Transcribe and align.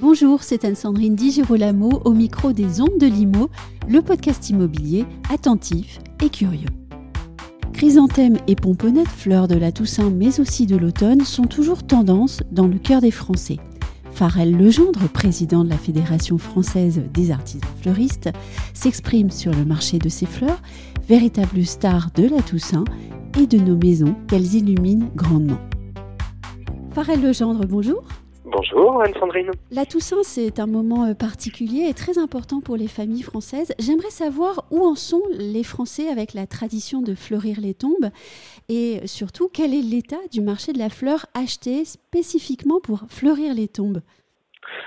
Bonjour, 0.00 0.42
c'est 0.42 0.64
Anne-Sandrine 0.64 1.14
Di 1.14 1.30
Girolamo 1.30 2.00
au 2.04 2.12
micro 2.12 2.52
des 2.52 2.80
Ondes 2.80 2.98
de 2.98 3.06
Limo, 3.06 3.50
le 3.86 4.02
podcast 4.02 4.50
immobilier 4.50 5.04
attentif 5.32 6.00
et 6.20 6.28
curieux. 6.28 6.68
Chrysanthèmes 7.72 8.38
et 8.48 8.56
pomponnettes, 8.56 9.06
fleurs 9.06 9.46
de 9.46 9.54
la 9.54 9.70
Toussaint 9.70 10.10
mais 10.10 10.40
aussi 10.40 10.66
de 10.66 10.76
l'automne, 10.76 11.20
sont 11.20 11.44
toujours 11.44 11.86
tendance 11.86 12.40
dans 12.50 12.66
le 12.66 12.78
cœur 12.78 13.00
des 13.00 13.10
Français. 13.12 13.58
Farel 14.16 14.56
Legendre, 14.56 15.10
président 15.10 15.62
de 15.62 15.68
la 15.68 15.76
Fédération 15.76 16.38
française 16.38 17.02
des 17.12 17.30
artisans 17.30 17.68
fleuristes, 17.82 18.30
s'exprime 18.72 19.30
sur 19.30 19.52
le 19.52 19.66
marché 19.66 19.98
de 19.98 20.08
ces 20.08 20.24
fleurs, 20.24 20.62
véritable 21.06 21.66
star 21.66 22.10
de 22.14 22.26
la 22.26 22.40
Toussaint 22.40 22.84
et 23.38 23.46
de 23.46 23.58
nos 23.58 23.76
maisons 23.76 24.16
qu'elles 24.26 24.54
illuminent 24.54 25.10
grandement. 25.14 25.60
Farel 26.92 27.20
Legendre, 27.20 27.66
bonjour. 27.66 28.04
Bonjour 28.48 29.02
Anne-Sandrine. 29.02 29.50
La 29.72 29.86
Toussaint, 29.86 30.22
c'est 30.22 30.60
un 30.60 30.68
moment 30.68 31.04
euh, 31.04 31.14
particulier 31.14 31.88
et 31.88 31.94
très 31.94 32.16
important 32.16 32.60
pour 32.60 32.76
les 32.76 32.86
familles 32.86 33.22
françaises. 33.22 33.74
J'aimerais 33.80 34.10
savoir 34.10 34.66
où 34.70 34.86
en 34.86 34.94
sont 34.94 35.22
les 35.32 35.64
Français 35.64 36.08
avec 36.08 36.32
la 36.32 36.46
tradition 36.46 37.02
de 37.02 37.16
fleurir 37.16 37.60
les 37.60 37.74
tombes 37.74 38.10
et 38.68 39.04
surtout 39.06 39.48
quel 39.52 39.74
est 39.74 39.82
l'état 39.82 40.20
du 40.30 40.42
marché 40.42 40.72
de 40.72 40.78
la 40.78 40.90
fleur 40.90 41.26
acheté 41.34 41.84
spécifiquement 41.84 42.78
pour 42.78 43.00
fleurir 43.08 43.52
les 43.52 43.66
tombes? 43.66 44.00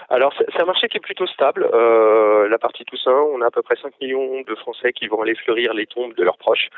Alors 0.09 0.33
c'est 0.37 0.61
un 0.61 0.65
marché 0.65 0.87
qui 0.87 0.97
est 0.97 1.01
plutôt 1.01 1.27
stable. 1.27 1.69
Euh, 1.73 2.47
la 2.49 2.57
partie 2.57 2.85
Toussaint, 2.85 3.11
on 3.33 3.41
a 3.41 3.47
à 3.47 3.51
peu 3.51 3.61
près 3.61 3.75
5 3.75 3.93
millions 4.01 4.41
de 4.41 4.55
Français 4.55 4.93
qui 4.93 5.07
vont 5.07 5.21
aller 5.21 5.35
fleurir 5.35 5.73
les 5.73 5.85
tombes 5.85 6.13
de 6.15 6.23
leurs 6.23 6.37
proches. 6.37 6.69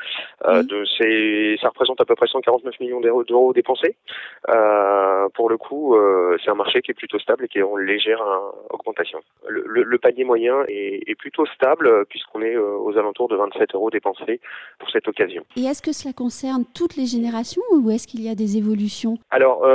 Euh, 0.44 0.62
de 0.62 0.84
ces, 0.98 1.56
ça 1.60 1.68
représente 1.68 2.00
à 2.00 2.04
peu 2.04 2.14
près 2.14 2.26
149 2.26 2.78
millions 2.80 3.00
d'euros 3.00 3.52
dépensés. 3.52 3.96
Euh, 4.48 5.28
pour 5.34 5.48
le 5.48 5.56
coup, 5.56 5.96
c'est 6.44 6.50
un 6.50 6.54
marché 6.54 6.82
qui 6.82 6.90
est 6.90 6.94
plutôt 6.94 7.18
stable 7.18 7.44
et 7.44 7.48
qui 7.48 7.58
est 7.58 7.62
en 7.62 7.76
légère 7.76 8.22
augmentation. 8.70 9.20
Le, 9.48 9.64
le, 9.66 9.82
le 9.82 9.98
panier 9.98 10.24
moyen 10.24 10.64
est, 10.68 11.02
est 11.06 11.14
plutôt 11.14 11.46
stable 11.46 12.04
puisqu'on 12.06 12.42
est 12.42 12.56
aux 12.56 12.96
alentours 12.98 13.28
de 13.28 13.36
27 13.36 13.74
euros 13.74 13.90
dépensés 13.90 14.40
pour 14.78 14.90
cette 14.90 15.08
occasion. 15.08 15.44
Et 15.56 15.64
est-ce 15.64 15.82
que 15.82 15.92
cela 15.92 16.12
concerne 16.12 16.64
toutes 16.74 16.96
les 16.96 17.06
générations 17.06 17.62
ou 17.72 17.90
est-ce 17.90 18.06
qu'il 18.06 18.22
y 18.22 18.28
a 18.28 18.34
des 18.34 18.56
évolutions? 18.56 19.16
Alors, 19.30 19.66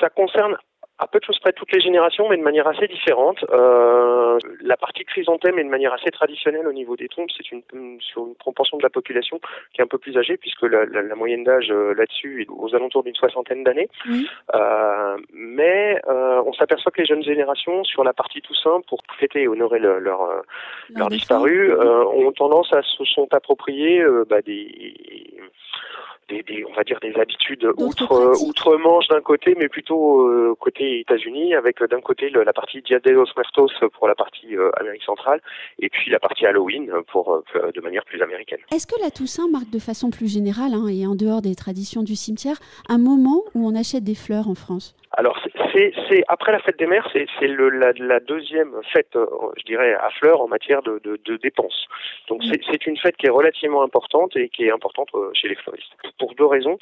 ça 0.00 0.10
concerne 0.10 0.56
à 0.98 1.08
peu 1.08 1.18
de 1.18 1.24
choses 1.24 1.38
près 1.40 1.52
toutes 1.52 1.72
les 1.72 1.80
générations, 1.80 2.28
mais 2.28 2.36
de 2.36 2.42
manière 2.42 2.68
assez 2.68 2.86
différente. 2.86 3.44
Euh, 3.50 4.38
la 4.62 4.76
partie 4.76 5.04
chrysanthème 5.04 5.58
est 5.58 5.64
de 5.64 5.68
manière 5.68 5.92
assez 5.92 6.10
traditionnelle 6.10 6.68
au 6.68 6.72
niveau 6.72 6.96
des 6.96 7.08
tombes. 7.08 7.28
C'est 7.36 7.50
une, 7.50 7.62
sur 8.00 8.26
une 8.26 8.36
proportion 8.36 8.78
de 8.78 8.82
la 8.82 8.90
population 8.90 9.40
qui 9.72 9.80
est 9.80 9.84
un 9.84 9.88
peu 9.88 9.98
plus 9.98 10.16
âgée, 10.16 10.36
puisque 10.36 10.62
la, 10.62 10.84
la, 10.86 11.02
la 11.02 11.14
moyenne 11.16 11.42
d'âge 11.42 11.70
euh, 11.70 11.94
là-dessus 11.94 12.42
est 12.42 12.48
aux 12.48 12.74
alentours 12.74 13.02
d'une 13.02 13.14
soixantaine 13.16 13.64
d'années. 13.64 13.88
Oui. 14.08 14.28
Euh, 14.54 15.16
mais 15.32 16.00
euh, 16.08 16.42
on 16.46 16.52
s'aperçoit 16.52 16.92
que 16.92 17.00
les 17.00 17.06
jeunes 17.06 17.24
générations, 17.24 17.82
sur 17.84 18.04
la 18.04 18.12
partie 18.12 18.40
Toussaint, 18.40 18.80
pour 18.88 19.00
fêter 19.18 19.42
et 19.42 19.48
honorer 19.48 19.80
le, 19.80 19.98
leur, 19.98 20.22
euh, 20.22 20.42
leur 20.94 21.08
disparu, 21.08 21.72
euh, 21.72 22.04
ont 22.04 22.30
tendance 22.32 22.72
à 22.72 22.82
se 22.82 23.04
sont 23.04 23.28
appropriés 23.32 24.04
bah, 24.28 24.42
des 24.42 25.34
des, 26.28 26.42
des, 26.42 26.64
on 26.64 26.72
va 26.74 26.84
dire 26.84 26.98
des 27.00 27.14
habitudes 27.14 27.66
outre 27.76 28.34
outre 28.42 28.76
Manche 28.76 29.08
d'un 29.08 29.20
côté, 29.20 29.54
mais 29.58 29.68
plutôt 29.68 30.26
euh, 30.28 30.54
côté 30.58 31.00
États-Unis, 31.00 31.54
avec 31.54 31.80
euh, 31.82 31.86
d'un 31.86 32.00
côté 32.00 32.30
le, 32.30 32.42
la 32.44 32.52
partie 32.52 32.82
Dia 32.82 32.98
de 32.98 33.10
los 33.10 33.26
Muertos 33.36 33.70
pour 33.92 34.08
la 34.08 34.14
partie 34.14 34.56
euh, 34.56 34.70
Amérique 34.80 35.02
centrale, 35.02 35.40
et 35.78 35.88
puis 35.88 36.10
la 36.10 36.18
partie 36.18 36.46
Halloween 36.46 36.90
pour 37.08 37.32
euh, 37.32 37.70
de 37.74 37.80
manière 37.80 38.04
plus 38.04 38.20
américaine. 38.22 38.60
Est-ce 38.72 38.86
que 38.86 39.00
la 39.02 39.10
Toussaint 39.10 39.48
marque 39.48 39.70
de 39.70 39.78
façon 39.78 40.10
plus 40.10 40.32
générale 40.32 40.72
hein, 40.74 40.88
et 40.88 41.06
en 41.06 41.14
dehors 41.14 41.42
des 41.42 41.54
traditions 41.54 42.02
du 42.02 42.16
cimetière 42.16 42.56
un 42.88 42.98
moment 42.98 43.42
où 43.54 43.66
on 43.66 43.74
achète 43.74 44.04
des 44.04 44.14
fleurs 44.14 44.48
en 44.48 44.54
France? 44.54 44.94
Alors 45.16 45.38
c'est 45.72 46.24
après 46.28 46.52
la 46.52 46.58
fête 46.60 46.78
des 46.78 46.86
mères, 46.86 47.08
c'est 47.12 47.26
la, 47.46 47.92
la, 47.96 48.20
deuxième 48.20 48.72
fête, 48.92 49.16
je 49.56 49.64
dirais, 49.64 49.94
à 49.94 50.10
fleurs 50.10 50.40
en 50.40 50.48
matière 50.48 50.82
de, 50.82 51.00
de, 51.04 51.18
de 51.24 51.36
dépenses. 51.36 51.86
Donc 52.28 52.42
c'est 52.44 52.86
une 52.86 52.96
fête 52.96 53.16
qui 53.16 53.26
est 53.26 53.30
relativement 53.30 53.82
importante 53.82 54.36
et 54.36 54.48
qui 54.48 54.64
est 54.64 54.72
importante 54.72 55.08
chez 55.34 55.48
les 55.48 55.54
fleuristes. 55.56 55.92
Pour 56.18 56.34
deux 56.34 56.46
raisons. 56.46 56.78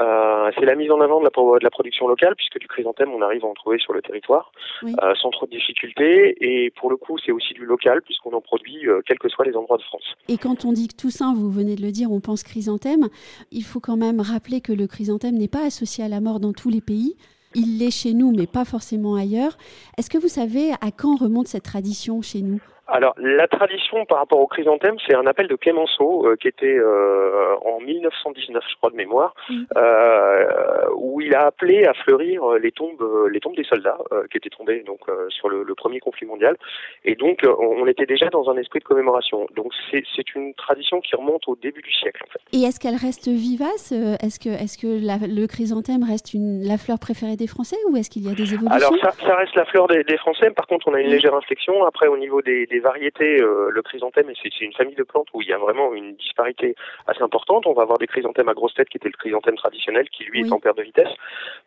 Euh, 0.00 0.50
c'est 0.58 0.64
la 0.64 0.74
mise 0.74 0.90
en 0.90 1.00
avant 1.00 1.20
de 1.20 1.24
la, 1.24 1.30
de 1.30 1.64
la, 1.64 1.70
production 1.70 2.08
locale, 2.08 2.34
puisque 2.36 2.58
du 2.58 2.66
chrysanthème, 2.66 3.10
on 3.12 3.22
arrive 3.22 3.44
à 3.44 3.48
en 3.48 3.54
trouver 3.54 3.78
sur 3.78 3.92
le 3.92 4.02
territoire 4.02 4.52
oui. 4.82 4.94
euh, 5.02 5.14
sans 5.20 5.30
trop 5.30 5.46
de 5.46 5.50
difficultés. 5.52 6.36
Et 6.40 6.70
pour 6.70 6.90
le 6.90 6.96
coup, 6.96 7.18
c'est 7.24 7.32
aussi 7.32 7.54
du 7.54 7.64
local, 7.64 8.02
puisqu'on 8.02 8.32
en 8.32 8.40
produit 8.40 8.88
euh, 8.88 9.00
quels 9.06 9.18
que 9.18 9.28
soient 9.28 9.44
les 9.44 9.56
endroits 9.56 9.78
de 9.78 9.82
France. 9.82 10.14
Et 10.28 10.38
quand 10.38 10.64
on 10.64 10.72
dit 10.72 10.88
que 10.88 10.96
Toussaint, 10.96 11.34
vous 11.34 11.50
venez 11.50 11.76
de 11.76 11.82
le 11.82 11.92
dire, 11.92 12.10
on 12.10 12.20
pense 12.20 12.42
chrysanthème, 12.42 13.08
il 13.52 13.62
faut 13.62 13.80
quand 13.80 13.96
même 13.96 14.20
rappeler 14.20 14.60
que 14.60 14.72
le 14.72 14.86
chrysanthème 14.86 15.34
n'est 15.36 15.48
pas 15.48 15.64
associé 15.64 16.04
à 16.04 16.08
la 16.08 16.20
mort 16.20 16.40
dans 16.40 16.52
tous 16.52 16.70
les 16.70 16.80
pays. 16.80 17.16
Il 17.54 17.78
l'est 17.78 17.90
chez 17.90 18.14
nous, 18.14 18.32
mais 18.32 18.46
pas 18.46 18.64
forcément 18.64 19.14
ailleurs. 19.14 19.56
Est-ce 19.96 20.10
que 20.10 20.18
vous 20.18 20.28
savez 20.28 20.72
à 20.80 20.90
quand 20.90 21.16
remonte 21.16 21.48
cette 21.48 21.62
tradition 21.64 22.20
chez 22.20 22.42
nous? 22.42 22.60
Alors, 22.86 23.14
la 23.18 23.48
tradition 23.48 24.04
par 24.04 24.18
rapport 24.18 24.40
au 24.40 24.46
chrysanthème, 24.46 24.96
c'est 25.06 25.14
un 25.14 25.26
appel 25.26 25.48
de 25.48 25.56
Clémenceau 25.56 26.26
euh, 26.26 26.36
qui 26.36 26.48
était 26.48 26.76
euh, 26.76 27.54
en 27.64 27.80
1919, 27.80 28.62
je 28.68 28.76
crois 28.76 28.90
de 28.90 28.96
mémoire, 28.96 29.34
Mm. 29.48 29.64
euh, 29.76 30.90
où 30.96 31.20
il 31.20 31.34
a 31.34 31.46
appelé 31.46 31.84
à 31.84 31.94
fleurir 31.94 32.42
les 32.60 32.72
tombes, 32.72 33.02
les 33.30 33.40
tombes 33.40 33.56
des 33.56 33.64
soldats 33.64 33.98
euh, 34.12 34.24
qui 34.30 34.38
étaient 34.38 34.50
tombés 34.50 34.82
donc 34.86 35.00
euh, 35.08 35.26
sur 35.28 35.48
le, 35.48 35.62
le, 35.62 35.74
premier 35.74 36.00
conflit 36.00 36.26
mondial. 36.26 36.56
Et 37.04 37.14
donc, 37.14 37.40
on, 37.44 37.82
on 37.82 37.86
était 37.86 38.06
déjà 38.06 38.28
dans 38.30 38.48
un 38.48 38.56
esprit 38.56 38.80
de 38.80 38.84
commémoration. 38.84 39.46
Donc, 39.54 39.72
c'est 39.90 40.34
une 40.34 40.54
tradition 40.54 41.00
qui 41.00 41.14
remonte 41.16 41.46
au 41.48 41.56
début 41.56 41.82
du 41.82 41.92
siècle. 41.92 42.22
En 42.26 42.30
fait. 42.32 42.40
Et 42.52 42.62
est-ce 42.62 42.80
qu'elle 42.80 42.96
reste 42.96 43.28
vivace 43.28 43.92
Est-ce 43.92 44.38
que, 44.38 44.48
est-ce 44.48 44.78
que 44.78 45.04
la, 45.04 45.16
le 45.26 45.46
chrysanthème 45.46 46.04
reste 46.04 46.34
une, 46.34 46.62
la 46.66 46.78
fleur 46.78 46.98
préférée 46.98 47.36
des 47.36 47.46
Français 47.46 47.76
ou 47.90 47.96
est-ce 47.96 48.10
qu'il 48.10 48.24
y 48.24 48.30
a 48.30 48.34
des 48.34 48.54
évolutions? 48.54 48.70
Alors, 48.70 48.96
ça, 49.00 49.12
ça, 49.26 49.36
reste 49.36 49.54
la 49.54 49.64
fleur 49.66 49.88
des, 49.88 50.04
des, 50.04 50.16
Français. 50.16 50.50
Par 50.50 50.66
contre, 50.66 50.88
on 50.88 50.94
a 50.94 51.00
une 51.00 51.10
légère 51.10 51.34
inflexion. 51.34 51.84
Après, 51.84 52.08
au 52.08 52.16
niveau 52.16 52.40
des, 52.42 52.66
des 52.66 52.73
variétés, 52.80 53.40
euh, 53.40 53.70
le 53.70 53.82
chrysanthème, 53.82 54.26
c'est 54.42 54.60
une 54.60 54.72
famille 54.72 54.94
de 54.94 55.02
plantes 55.02 55.28
où 55.34 55.42
il 55.42 55.48
y 55.48 55.52
a 55.52 55.58
vraiment 55.58 55.94
une 55.94 56.14
disparité 56.16 56.74
assez 57.06 57.22
importante. 57.22 57.66
On 57.66 57.72
va 57.72 57.82
avoir 57.82 57.98
des 57.98 58.06
chrysanthèmes 58.06 58.48
à 58.48 58.54
grosse 58.54 58.74
tête 58.74 58.88
qui 58.88 58.96
était 58.96 59.08
le 59.08 59.16
chrysanthème 59.18 59.56
traditionnel 59.56 60.08
qui 60.10 60.24
lui 60.24 60.42
Oui. 60.42 60.48
est 60.48 60.52
en 60.52 60.60
perte 60.60 60.76
de 60.78 60.82
vitesse. 60.82 61.08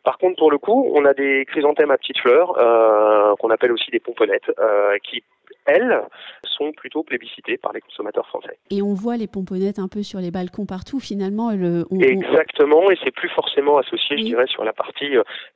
Par 0.03 0.17
contre, 0.17 0.37
pour 0.37 0.51
le 0.51 0.57
coup, 0.57 0.91
on 0.93 1.05
a 1.05 1.13
des 1.13 1.45
chrysanthèmes 1.45 1.91
à 1.91 1.97
petites 1.97 2.19
fleurs 2.19 2.57
euh, 2.57 3.35
qu'on 3.39 3.49
appelle 3.49 3.71
aussi 3.71 3.91
des 3.91 3.99
pomponnettes 3.99 4.51
euh, 4.59 4.97
qui 5.03 5.23
elles, 5.65 6.01
sont 6.43 6.71
plutôt 6.71 7.03
plébiscitées 7.03 7.57
par 7.57 7.73
les 7.73 7.81
consommateurs 7.81 8.25
français. 8.27 8.57
Et 8.71 8.81
on 8.81 8.93
voit 8.93 9.17
les 9.17 9.27
pomponnettes 9.27 9.79
un 9.79 9.89
peu 9.89 10.01
sur 10.01 10.19
les 10.19 10.31
balcons 10.31 10.65
partout, 10.65 10.99
finalement. 11.01 11.51
Le, 11.51 11.83
on, 11.91 11.99
Exactement, 11.99 12.89
et 12.89 12.97
c'est 13.03 13.11
plus 13.11 13.27
forcément 13.29 13.77
associé, 13.77 14.15
Oui. 14.15 14.21
je 14.21 14.27
dirais, 14.27 14.47
sur 14.47 14.63
la 14.63 14.71
partie, 14.71 15.09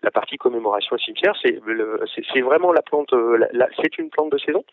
la 0.03 0.11
partie 0.11 0.35
commémoration 0.38 0.95
au 0.95 1.00
cimetière. 1.00 1.34
C'est 1.41 2.41
vraiment 2.41 2.73
la 2.73 2.81
plante, 2.81 3.13
la- 3.13 3.47
la- 3.53 3.69
c'est 3.81 3.97
une 4.00 4.09
plante 4.09 4.31
de 4.34 4.38
saison, 4.38 4.63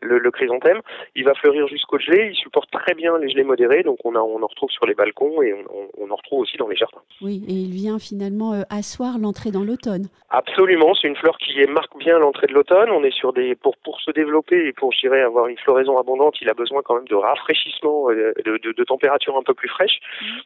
le, 0.00 0.18
le 0.18 0.27
chrysanthème. 0.30 0.80
Il 1.14 1.24
va 1.24 1.34
fleurir 1.34 1.66
jusqu'au 1.68 1.98
gelé, 1.98 2.30
il 2.32 2.36
supporte 2.36 2.70
très 2.70 2.94
bien 2.94 3.16
les 3.18 3.28
gelées 3.28 3.44
modérés, 3.44 3.82
donc 3.82 3.98
on, 4.04 4.14
a, 4.14 4.20
on 4.20 4.42
en 4.42 4.46
retrouve 4.46 4.70
sur 4.70 4.86
les 4.86 4.94
balcons 4.94 5.42
et 5.42 5.52
on, 5.54 5.64
on- 5.74 5.88
on 6.00 6.10
en 6.10 6.16
retrouve 6.16 6.40
aussi 6.40 6.56
dans 6.56 6.68
les 6.68 6.76
jardins. 6.76 7.02
Oui, 7.20 7.42
et 7.48 7.52
il 7.52 7.72
vient 7.72 7.98
finalement 7.98 8.54
euh, 8.54 8.62
asseoir 8.70 9.18
l'entrée 9.18 9.50
dans 9.50 9.64
l'automne. 9.64 10.06
Absolument, 10.30 10.94
c'est 10.94 11.08
une 11.08 11.16
fleur 11.16 11.36
qui 11.38 11.58
marque 11.66 11.96
bien 11.98 12.18
l'entrée 12.18 12.46
de 12.46 12.52
l'automne. 12.54 12.90
On 12.90 13.02
est 13.04 13.10
sur 13.14 13.32
des 13.32 13.54
pour 13.54 13.76
pour 13.78 14.00
se 14.00 14.10
développer 14.10 14.66
et 14.68 14.72
pour 14.72 14.92
je 14.92 15.00
dirais 15.00 15.22
avoir 15.22 15.46
une 15.48 15.58
floraison 15.58 15.98
abondante, 15.98 16.36
il 16.40 16.48
a 16.48 16.54
besoin 16.54 16.82
quand 16.82 16.94
même 16.94 17.08
de 17.08 17.14
rafraîchissement, 17.14 18.10
euh, 18.10 18.32
de, 18.44 18.58
de, 18.58 18.72
de 18.72 18.84
température 18.84 19.36
un 19.36 19.42
peu 19.42 19.54
plus 19.54 19.68
fraîche, 19.68 19.98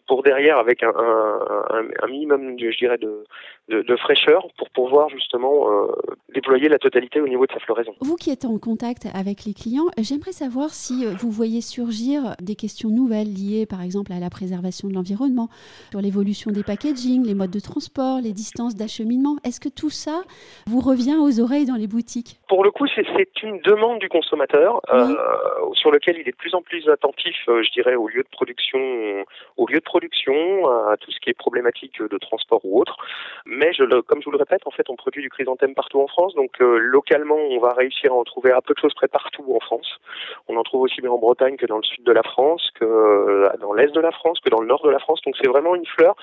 pour 0.06 0.22
derrière 0.22 0.59
avec 0.59 0.82
un, 0.82 0.93
un, 0.97 1.41
un, 1.70 1.84
un 2.03 2.06
minimum, 2.09 2.56
je 2.59 2.76
dirais, 2.78 2.99
de, 2.99 3.25
de, 3.69 3.97
fraîcheur 3.97 4.47
pour 4.59 4.69
pouvoir 4.71 5.09
justement 5.09 5.71
euh, 5.71 5.87
déployer 6.34 6.69
la 6.69 6.78
totalité 6.78 7.21
au 7.21 7.28
niveau 7.28 7.47
de 7.47 7.53
sa 7.53 7.61
floraison. 7.61 7.95
Vous 8.00 8.17
qui 8.17 8.31
êtes 8.31 8.44
en 8.44 8.59
contact 8.59 9.06
avec 9.14 9.44
les 9.44 9.55
clients, 9.55 9.87
j'aimerais 9.99 10.32
savoir 10.32 10.70
si 10.70 11.06
euh, 11.06 11.11
vous 11.19 11.31
voyez 11.31 11.61
surgir 11.61 12.35
des 12.41 12.56
questions 12.56 12.91
nouvelles 12.91 13.32
liées 13.32 13.67
par 13.67 13.81
exemple 13.82 14.12
à 14.12 14.19
la 14.19 14.31
préservation 14.31 14.88
de 14.88 14.94
l'environnement, 14.94 15.49
sur 15.91 16.00
l'évolution 16.00 16.50
des 16.50 16.62
packaging, 16.62 17.25
les 17.25 17.35
modes 17.35 17.50
de 17.50 17.61
transport, 17.61 18.20
les 18.20 18.32
distances 18.32 18.75
d'acheminement. 18.75 19.37
Est-ce 19.44 19.61
que 19.61 19.69
tout 19.69 19.91
ça 19.91 20.23
vous 20.67 20.81
revient 20.81 21.17
aux 21.17 21.41
oreilles 21.41 21.67
dans 21.67 21.76
les 21.76 21.87
boutiques? 21.87 22.41
Pour 22.52 22.64
le 22.64 22.70
coup, 22.70 22.87
c'est 22.87 23.43
une 23.43 23.60
demande 23.60 23.99
du 23.99 24.10
consommateur 24.10 24.82
euh, 24.93 25.14
sur 25.72 25.90
lequel 25.90 26.19
il 26.19 26.28
est 26.28 26.32
de 26.32 26.37
plus 26.37 26.54
en 26.54 26.60
plus 26.60 26.87
attentif, 26.90 27.34
euh, 27.49 27.62
je 27.62 27.72
dirais, 27.72 27.94
au 27.94 28.08
lieu 28.08 28.22
de 28.22 28.28
production, 28.28 28.78
au 29.56 29.66
lieu 29.66 29.78
de 29.78 29.84
production, 29.84 30.69
à 30.69 30.99
tout 30.99 31.10
ce 31.10 31.19
qui 31.20 31.31
est 31.31 31.32
problématique 31.34 32.02
de 32.02 32.19
transport 32.19 32.60
ou 32.64 32.78
autre. 32.78 32.99
Mais 33.46 33.72
je 33.72 33.84
le, 33.84 34.02
comme 34.02 34.20
je 34.20 34.26
vous 34.26 34.32
le 34.32 34.37
répète, 34.37 34.66
en 34.66 34.70
fait, 34.70 34.90
on 34.90 34.96
produit 34.96 35.22
du 35.22 35.31
chrysanthème 35.31 35.72
partout 35.75 36.02
en 36.02 36.08
France, 36.08 36.34
donc 36.34 36.60
euh, 36.60 36.76
localement, 36.76 37.38
on 37.38 37.58
va 37.58 37.72
réussir 37.72 38.12
à 38.12 38.16
en 38.16 38.25
trouver 38.25 38.52
à 38.52 38.60
peu 38.60 38.75
de 38.75 38.78
choses 38.78 38.93
près 38.93 39.08
partout 39.08 39.46
en 39.56 39.60
France. 39.60 39.88
On 40.46 40.58
en 40.58 40.62
trouve 40.62 40.82
aussi 40.82 41.00
bien 41.00 41.10
en 41.10 41.16
Bretagne 41.16 41.56
que 41.56 41.64
dans 41.64 41.78
le 41.78 41.84
sud 41.84 42.05
de 42.05 42.12
la 42.12 42.22
France, 42.22 42.70
que 42.78 43.48
dans 43.62 43.72
l'est 43.72 43.94
de 43.94 44.00
la 44.00 44.12
France, 44.12 44.40
que 44.40 44.50
dans 44.50 44.60
le 44.60 44.66
nord 44.66 44.82
de 44.82 44.90
la 44.90 44.98
France. 44.98 45.22
Donc 45.25 45.37
c'est 45.40 45.48
vraiment 45.48 45.75
une 45.75 45.87
fleur 45.87 46.16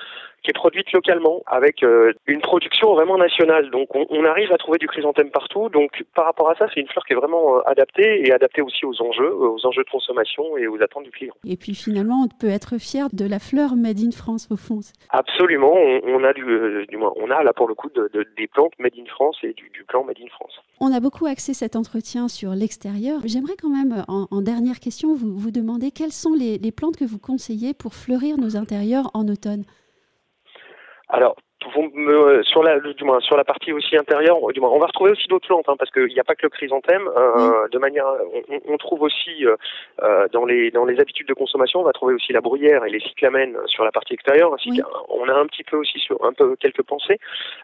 qui 0.43 0.51
est 0.51 0.53
produite 0.53 0.91
localement 0.91 1.41
avec 1.45 1.83
euh, 1.83 2.13
une 2.27 2.41
production 2.41 2.93
vraiment 2.93 3.17
nationale. 3.17 3.69
Donc 3.71 3.95
on, 3.95 4.05
on, 4.09 4.25
arrive 4.25 4.51
à 4.51 4.57
trouver 4.57 4.77
du 4.77 4.87
chrysanthème 4.87 5.31
partout. 5.31 5.69
Donc 5.69 6.03
par 6.15 6.25
rapport 6.25 6.49
à 6.49 6.55
ça, 6.55 6.67
c'est 6.73 6.79
une 6.79 6.87
fleur 6.87 7.05
qui 7.05 7.13
est 7.13 7.15
vraiment 7.15 7.57
euh, 7.57 7.61
adaptée 7.65 8.27
et 8.27 8.31
adaptée 8.31 8.61
aussi 8.61 8.85
aux 8.85 9.01
enjeux, 9.01 9.33
aux 9.33 9.65
enjeux 9.65 9.83
de 9.83 9.89
consommation 9.89 10.57
et 10.57 10.67
aux 10.67 10.81
attentes 10.81 11.03
du 11.03 11.11
client. 11.11 11.33
Et 11.45 11.57
puis 11.57 11.75
finalement, 11.75 12.25
on 12.25 12.27
peut 12.27 12.49
être 12.49 12.79
fier 12.79 13.07
de 13.13 13.25
la 13.27 13.39
fleur 13.39 13.75
made 13.75 13.99
in 13.99 14.11
France 14.11 14.47
au 14.51 14.57
fond. 14.57 14.79
Absolument, 15.09 15.73
on, 15.73 16.01
on 16.05 16.23
a 16.23 16.33
du, 16.33 16.85
du 16.87 16.97
moins, 16.97 17.13
on 17.17 17.29
a 17.31 17.43
là 17.43 17.53
pour 17.53 17.67
le 17.67 17.75
coup 17.75 17.89
de, 17.89 18.09
de, 18.13 18.25
des 18.37 18.47
plantes 18.47 18.73
made 18.79 18.93
in 18.97 19.05
France 19.05 19.37
et 19.43 19.53
du, 19.53 19.69
du 19.69 19.83
plan 19.83 20.03
made 20.03 20.17
in 20.21 20.29
France. 20.29 20.61
On 20.79 20.93
a 20.93 20.99
beaucoup 20.99 21.25
axé 21.25 21.53
cet 21.53 21.75
entretien 21.75 22.27
sur 22.27 22.51
l'extérieur. 22.51 23.19
J'aimerais 23.25 23.55
quand 23.61 23.69
même, 23.69 24.05
en, 24.07 24.27
en, 24.31 24.41
dernière 24.41 24.79
question, 24.79 25.13
vous, 25.13 25.37
vous 25.37 25.51
demander 25.51 25.91
quelles 25.91 26.13
sont 26.13 26.33
les, 26.33 26.57
les 26.57 26.71
plantes 26.71 26.95
que 26.97 27.05
vous 27.05 27.19
conseillez 27.19 27.73
pour 27.73 27.93
fleurir 27.93 28.37
nos 28.37 28.55
intérieurs 28.55 29.11
en 29.13 29.27
automne? 29.27 29.65
Alors, 31.09 31.35
me, 31.93 32.43
sur 32.43 32.63
la 32.63 32.79
du 32.79 33.03
moins 33.03 33.19
sur 33.19 33.37
la 33.37 33.43
partie 33.43 33.73
aussi 33.73 33.97
intérieure 33.97 34.37
du 34.53 34.59
moins 34.59 34.69
on 34.69 34.79
va 34.79 34.87
retrouver 34.87 35.11
aussi 35.11 35.27
d'autres 35.27 35.47
plantes 35.47 35.67
hein, 35.67 35.75
parce 35.77 35.91
qu'il 35.91 36.07
n'y 36.07 36.19
a 36.19 36.23
pas 36.23 36.35
que 36.35 36.43
le 36.43 36.49
chrysanthème 36.49 37.07
euh, 37.15 37.67
de 37.69 37.77
manière 37.77 38.05
on, 38.49 38.59
on 38.73 38.77
trouve 38.77 39.01
aussi 39.01 39.45
euh, 39.45 39.55
euh, 40.01 40.27
dans 40.31 40.45
les 40.45 40.71
dans 40.71 40.85
les 40.85 40.99
habitudes 40.99 41.27
de 41.27 41.33
consommation 41.33 41.81
on 41.81 41.83
va 41.83 41.93
trouver 41.93 42.13
aussi 42.13 42.31
la 42.33 42.41
bruyère 42.41 42.85
et 42.85 42.89
les 42.89 42.99
cyclamènes 42.99 43.57
sur 43.67 43.83
la 43.83 43.91
partie 43.91 44.13
extérieure 44.13 44.53
ainsi 44.53 44.71
oui. 44.71 44.81
on 45.09 45.27
a 45.27 45.33
un 45.33 45.45
petit 45.47 45.63
peu 45.63 45.77
aussi 45.77 45.99
sur 45.99 46.23
un 46.23 46.33
peu 46.33 46.55
quelques 46.55 46.83
pensées 46.83 47.19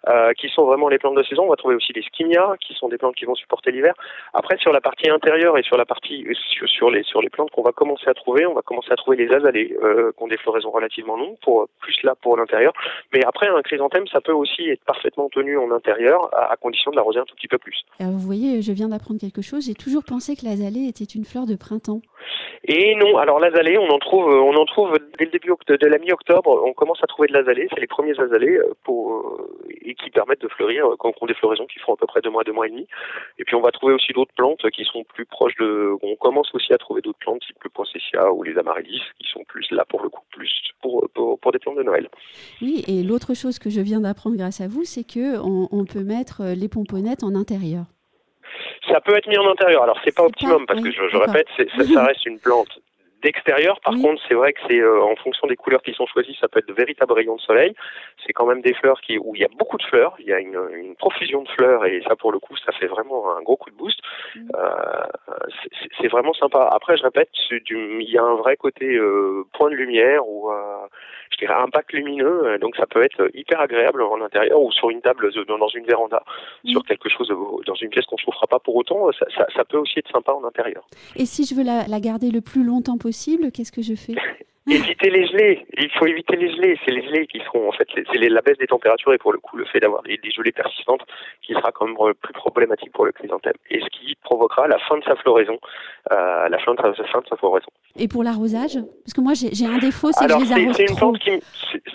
euh, 0.07 0.33
qui 0.33 0.49
sont 0.49 0.65
vraiment 0.65 0.89
les 0.89 0.97
plantes 0.97 1.15
de 1.15 1.23
saison. 1.23 1.45
On 1.45 1.49
va 1.49 1.55
trouver 1.55 1.75
aussi 1.75 1.93
les 1.93 2.01
skimias 2.01 2.57
qui 2.59 2.73
sont 2.73 2.89
des 2.89 2.97
plantes 2.97 3.15
qui 3.15 3.25
vont 3.25 3.35
supporter 3.35 3.71
l'hiver. 3.71 3.93
Après 4.33 4.57
sur 4.57 4.71
la 4.71 4.81
partie 4.81 5.09
intérieure 5.09 5.57
et 5.57 5.63
sur 5.63 5.77
la 5.77 5.85
partie 5.85 6.25
sur, 6.33 6.67
sur 6.67 6.89
les 6.89 7.03
sur 7.03 7.21
les 7.21 7.29
plantes 7.29 7.51
qu'on 7.51 7.63
va 7.63 7.71
commencer 7.71 8.07
à 8.07 8.13
trouver 8.13 8.45
on 8.45 8.53
va 8.53 8.61
commencer 8.61 8.91
à 8.91 8.95
trouver 8.95 9.17
les 9.17 9.31
azalées 9.33 9.75
euh, 9.81 10.11
qui 10.11 10.23
ont 10.23 10.27
des 10.27 10.37
floraisons 10.37 10.71
relativement 10.71 11.15
longues 11.15 11.37
pour 11.41 11.67
plus 11.79 11.95
là 12.03 12.13
pour 12.21 12.37
l'intérieur. 12.37 12.73
Mais 13.13 13.23
après 13.25 13.47
un 13.47 13.61
chrysanthème 13.61 13.84
ça 14.11 14.21
peut 14.21 14.33
aussi 14.33 14.69
être 14.69 14.83
parfaitement 14.85 15.29
tenu 15.29 15.57
en 15.57 15.71
intérieur, 15.71 16.29
à, 16.33 16.51
à 16.51 16.55
condition 16.57 16.91
de 16.91 16.95
l'arroser 16.95 17.19
un 17.19 17.25
tout 17.25 17.35
petit 17.35 17.47
peu 17.47 17.57
plus. 17.57 17.83
Alors 17.99 18.13
vous 18.13 18.19
voyez, 18.19 18.61
je 18.61 18.71
viens 18.71 18.89
d'apprendre 18.89 19.19
quelque 19.19 19.41
chose. 19.41 19.65
J'ai 19.65 19.73
toujours 19.73 20.03
pensé 20.03 20.35
que 20.35 20.45
l'azalée 20.45 20.87
était 20.87 21.05
une 21.05 21.25
fleur 21.25 21.45
de 21.45 21.55
printemps. 21.55 22.01
Et 22.67 22.95
non, 22.95 23.17
alors 23.17 23.39
l'azalée, 23.39 23.77
on 23.77 23.89
en 23.89 23.99
trouve, 23.99 24.27
on 24.27 24.55
en 24.55 24.65
trouve 24.65 24.97
dès 25.19 25.25
le 25.25 25.31
début 25.31 25.51
de 25.67 25.87
la 25.87 25.97
mi-octobre. 25.97 26.63
On 26.65 26.73
commence 26.73 26.99
à 27.03 27.07
trouver 27.07 27.27
de 27.27 27.33
l'azalée. 27.33 27.67
C'est 27.73 27.79
les 27.79 27.87
premiers 27.87 28.19
azalées 28.19 28.59
pour 28.83 29.39
et 29.85 29.95
qui 29.95 30.09
permettent 30.09 30.41
de 30.41 30.47
fleurir 30.47 30.85
quand 30.99 31.13
on 31.21 31.25
des 31.25 31.33
floraisons 31.33 31.65
qui 31.65 31.79
font 31.79 31.93
à 31.93 31.97
peu 31.97 32.07
près 32.07 32.21
deux 32.21 32.29
mois, 32.29 32.43
deux 32.43 32.51
mois 32.51 32.67
et 32.67 32.69
demi. 32.69 32.87
Et 33.37 33.45
puis 33.45 33.55
on 33.55 33.61
va 33.61 33.71
trouver 33.71 33.93
aussi 33.93 34.13
d'autres 34.13 34.33
plantes 34.35 34.69
qui 34.71 34.83
sont 34.85 35.03
plus 35.03 35.25
proches 35.25 35.55
de. 35.59 35.93
On 36.01 36.15
commence 36.15 36.53
aussi 36.53 36.73
à 36.73 36.77
trouver 36.77 37.01
d'autres 37.01 37.19
plantes 37.19 37.41
type 37.41 37.63
le 37.63 37.69
poinsettia 37.69 38.31
ou 38.31 38.43
les 38.43 38.57
amaryllis 38.57 39.01
qui 39.19 39.27
sont 39.31 39.43
plus 39.45 39.69
là 39.71 39.85
pour 39.85 40.01
le 40.01 40.09
coup 40.09 40.23
plus 40.31 40.51
pour 40.81 41.07
pour, 41.13 41.39
pour 41.39 41.51
des 41.51 41.59
plantes 41.59 41.77
de 41.77 41.83
Noël. 41.83 42.09
Oui, 42.61 42.83
et 42.87 43.03
l'autre 43.03 43.33
chose 43.33 43.59
que 43.59 43.69
je 43.69 43.81
viens 43.81 44.01
d'apprendre 44.01 44.37
grâce 44.37 44.61
à 44.61 44.67
vous, 44.67 44.83
c'est 44.83 45.03
que 45.03 45.39
on, 45.39 45.67
on 45.71 45.85
peut 45.85 46.03
mettre 46.03 46.43
les 46.55 46.69
pomponnettes 46.69 47.23
en 47.23 47.35
intérieur. 47.35 47.85
Ça 48.87 49.01
peut 49.01 49.15
être 49.15 49.27
mis 49.27 49.37
en 49.37 49.49
intérieur. 49.49 49.83
Alors 49.83 49.99
c'est 50.03 50.15
pas 50.15 50.23
optimum 50.23 50.65
parce 50.65 50.81
que 50.81 50.91
je, 50.91 51.09
je 51.09 51.17
répète, 51.17 51.47
ça, 51.57 51.83
ça 51.83 52.05
reste 52.05 52.25
une 52.25 52.39
plante 52.39 52.79
d'extérieur. 53.25 53.79
Par 53.81 53.93
oui. 53.93 54.01
contre, 54.01 54.21
c'est 54.27 54.35
vrai 54.35 54.53
que 54.53 54.59
c'est 54.67 54.79
euh, 54.79 55.01
en 55.01 55.15
fonction 55.15 55.47
des 55.47 55.55
couleurs 55.55 55.81
qui 55.81 55.93
sont 55.93 56.05
choisies, 56.05 56.37
ça 56.39 56.47
peut 56.47 56.59
être 56.59 56.67
de 56.67 56.73
véritables 56.73 57.11
rayons 57.11 57.35
de 57.35 57.41
soleil. 57.41 57.73
C'est 58.25 58.33
quand 58.33 58.45
même 58.45 58.61
des 58.61 58.73
fleurs 58.73 59.01
qui 59.01 59.17
où 59.17 59.35
il 59.35 59.41
y 59.41 59.45
a 59.45 59.49
beaucoup 59.57 59.77
de 59.77 59.83
fleurs, 59.83 60.13
il 60.19 60.27
y 60.27 60.33
a 60.33 60.39
une, 60.39 60.59
une, 60.73 60.95
profusion 60.95 61.41
de 61.41 61.49
fleurs 61.49 61.85
et 61.85 62.01
ça 62.07 62.15
pour 62.15 62.31
le 62.31 62.39
coup, 62.39 62.55
ça 62.65 62.71
fait 62.71 62.87
vraiment 62.87 63.35
un 63.35 63.41
gros 63.41 63.57
coup 63.57 63.71
de 63.71 63.75
boost. 63.75 63.99
Mmh. 64.35 64.49
Euh, 64.55 65.05
c'est 65.99 66.07
vraiment 66.07 66.33
sympa. 66.33 66.69
Après, 66.71 66.95
je 66.97 67.03
répète, 67.03 67.29
du, 67.65 68.01
il 68.01 68.09
y 68.09 68.17
a 68.17 68.23
un 68.23 68.35
vrai 68.35 68.55
côté 68.55 68.95
euh, 68.95 69.43
point 69.53 69.69
de 69.69 69.75
lumière 69.75 70.27
ou 70.27 70.51
je 71.31 71.37
dirais 71.37 71.55
impact 71.55 71.91
lumineux, 71.91 72.57
donc 72.59 72.75
ça 72.77 72.85
peut 72.85 73.03
être 73.03 73.29
hyper 73.33 73.59
agréable 73.59 74.01
en 74.03 74.21
intérieur 74.21 74.61
ou 74.61 74.71
sur 74.71 74.89
une 74.89 75.01
table 75.01 75.31
dans 75.47 75.67
une 75.67 75.85
véranda, 75.85 76.23
sur 76.63 76.83
quelque 76.85 77.09
chose 77.09 77.29
dans 77.65 77.75
une 77.75 77.89
pièce 77.89 78.05
qu'on 78.05 78.15
ne 78.15 78.25
chauffera 78.25 78.47
pas 78.47 78.59
pour 78.59 78.75
autant, 78.75 79.11
ça, 79.11 79.25
ça, 79.35 79.45
ça, 79.53 79.65
peut 79.65 79.77
aussi 79.77 79.99
être 79.99 80.11
sympa 80.11 80.31
en 80.31 80.43
intérieur. 80.45 80.83
Et 81.15 81.25
si 81.25 81.45
je 81.45 81.55
veux 81.55 81.63
la, 81.63 81.87
la 81.87 81.99
garder 81.99 82.31
le 82.31 82.41
plus 82.41 82.63
longtemps 82.63 82.97
possible, 82.97 83.14
qu'est-ce 83.51 83.71
que 83.71 83.81
je 83.81 83.95
fais? 83.95 84.15
éviter 84.67 85.09
les 85.09 85.27
gelées. 85.27 85.65
Il 85.77 85.89
faut 85.91 86.05
éviter 86.05 86.35
les 86.35 86.51
gelées. 86.51 86.79
C'est 86.85 86.91
les 86.91 87.03
gelées 87.03 87.27
qui 87.27 87.39
seront, 87.39 87.69
en 87.69 87.71
fait, 87.71 87.87
c'est 87.93 88.17
la 88.17 88.41
baisse 88.41 88.57
des 88.57 88.67
températures 88.67 89.13
et 89.13 89.17
pour 89.17 89.31
le 89.31 89.39
coup, 89.39 89.57
le 89.57 89.65
fait 89.65 89.79
d'avoir 89.79 90.03
des, 90.03 90.17
des, 90.17 90.31
gelées 90.31 90.51
persistantes 90.51 91.01
qui 91.41 91.53
sera 91.53 91.71
quand 91.71 91.85
même 91.85 92.13
plus 92.21 92.33
problématique 92.33 92.91
pour 92.91 93.05
le 93.05 93.11
chrysanthème. 93.11 93.53
Et 93.69 93.79
ce 93.79 93.87
qui 93.87 94.15
provoquera 94.23 94.67
la 94.67 94.79
fin 94.79 94.97
de 94.97 95.03
sa 95.03 95.15
floraison, 95.15 95.57
euh, 96.11 96.49
la 96.49 96.57
fin 96.59 96.73
de 96.73 96.81
sa, 96.81 97.03
fin 97.05 97.21
de 97.21 97.27
sa 97.27 97.35
floraison. 97.37 97.69
Et 97.97 98.07
pour 98.07 98.23
l'arrosage? 98.23 98.77
Parce 99.03 99.13
que 99.13 99.21
moi, 99.21 99.33
j'ai 99.35 99.65
un 99.65 99.77
défaut, 99.77 100.11
c'est 100.11 100.25
que 100.25 100.33
je 100.33 100.39
les 100.39 100.51
arrose 100.51 100.79
une 100.79 100.95
plante 100.95 101.19
qui, 101.19 101.39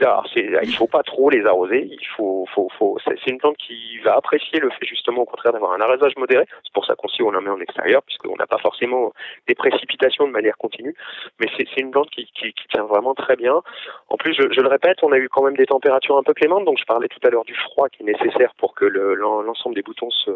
alors, 0.00 0.26
il 0.34 0.74
faut 0.74 0.86
pas 0.86 1.02
trop 1.02 1.30
les 1.30 1.44
arroser. 1.44 1.88
Il 1.90 2.06
faut, 2.16 2.46
faut, 2.54 2.68
faut, 2.78 2.98
c'est 3.04 3.30
une 3.30 3.38
plante 3.38 3.56
qui 3.56 3.98
va 3.98 4.16
apprécier 4.16 4.60
le 4.60 4.70
fait 4.70 4.86
justement 4.86 5.22
au 5.22 5.24
contraire 5.24 5.52
d'avoir 5.52 5.72
un 5.72 5.80
arrosage 5.80 6.16
modéré. 6.16 6.44
C'est 6.64 6.72
pour 6.72 6.86
ça 6.86 6.94
qu'on 6.94 7.08
on 7.20 7.30
la 7.30 7.40
met 7.40 7.50
en 7.50 7.60
extérieur, 7.60 8.02
puisqu'on 8.02 8.36
n'a 8.36 8.46
pas 8.46 8.58
forcément 8.58 9.12
des 9.46 9.54
précipitations 9.54 10.26
de 10.26 10.32
manière 10.32 10.56
continue. 10.56 10.94
Mais 11.38 11.48
c'est 11.56 11.66
une 11.76 11.90
plante 11.90 12.10
qui, 12.10 12.26
qui, 12.34 12.54
qui, 12.60 12.68
tient 12.68 12.84
vraiment 12.84 13.14
très 13.14 13.36
bien. 13.36 13.62
En 14.08 14.16
plus, 14.16 14.34
je, 14.34 14.42
je, 14.52 14.60
le 14.60 14.68
répète, 14.68 14.98
on 15.02 15.12
a 15.12 15.18
eu 15.18 15.28
quand 15.28 15.42
même 15.42 15.56
des 15.56 15.66
températures 15.66 16.16
un 16.16 16.22
peu 16.22 16.34
clémentes. 16.34 16.64
Donc, 16.64 16.78
je 16.78 16.84
parlais 16.84 17.08
tout 17.08 17.18
à 17.26 17.30
l'heure 17.30 17.44
du 17.44 17.54
froid 17.54 17.88
qui 17.88 18.02
est 18.02 18.06
nécessaire 18.06 18.52
pour 18.58 18.74
que 18.74 18.84
l'ensemble 18.84 19.74
le, 19.74 19.80
des 19.80 19.82
boutons 19.82 20.10
se 20.10 20.30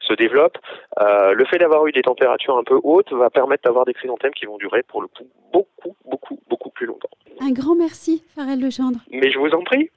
se 0.00 0.14
développe. 0.14 0.58
Euh, 1.00 1.32
le 1.32 1.44
fait 1.44 1.58
d'avoir 1.58 1.86
eu 1.86 1.92
des 1.92 2.02
températures 2.02 2.56
un 2.56 2.64
peu 2.64 2.78
hautes 2.82 3.12
va 3.12 3.30
permettre 3.30 3.64
d'avoir 3.64 3.84
des 3.84 3.94
chrysanthèmes 3.94 4.32
qui 4.32 4.46
vont 4.46 4.56
durer 4.56 4.82
pour 4.82 5.02
le 5.02 5.08
coup 5.08 5.24
beaucoup, 5.52 5.96
beaucoup, 6.04 6.40
beaucoup 6.48 6.70
plus 6.70 6.86
longtemps. 6.86 7.10
Un 7.40 7.52
grand 7.52 7.74
merci, 7.74 8.24
Farel 8.34 8.60
Legendre. 8.60 9.00
Mais 9.10 9.30
je 9.30 9.38
vous 9.38 9.50
en 9.50 9.62
prie. 9.62 9.90